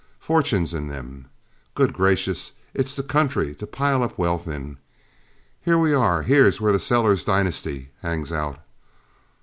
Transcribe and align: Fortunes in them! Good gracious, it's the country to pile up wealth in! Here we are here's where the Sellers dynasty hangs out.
Fortunes 0.17 0.73
in 0.73 0.87
them! 0.87 1.27
Good 1.75 1.93
gracious, 1.93 2.53
it's 2.73 2.95
the 2.95 3.03
country 3.03 3.53
to 3.53 3.67
pile 3.67 4.01
up 4.01 4.17
wealth 4.17 4.47
in! 4.47 4.77
Here 5.63 5.77
we 5.77 5.93
are 5.93 6.23
here's 6.23 6.59
where 6.59 6.73
the 6.73 6.79
Sellers 6.79 7.23
dynasty 7.23 7.89
hangs 8.01 8.31
out. 8.31 8.57